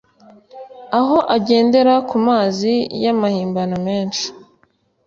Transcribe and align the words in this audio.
aho 0.99 1.17
agendera 1.35 1.93
ku 2.09 2.15
mazina 2.25 2.85
y’amahimbano 3.03 3.75
menshi 3.87 4.25